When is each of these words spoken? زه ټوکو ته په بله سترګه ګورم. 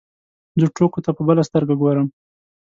زه 0.59 0.67
ټوکو 0.75 0.99
ته 1.05 1.11
په 1.17 1.21
بله 1.27 1.41
سترګه 1.49 1.73
ګورم. 1.81 2.07